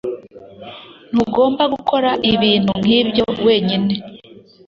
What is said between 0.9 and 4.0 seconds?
Ntugomba gukora ibintu nkibyo wenyine.